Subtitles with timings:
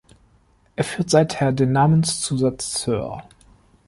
[0.75, 3.21] Er führt seither den Namenszusatz „Sir“.